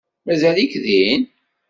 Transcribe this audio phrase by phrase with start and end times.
[0.25, 1.21] Mazal-ik din?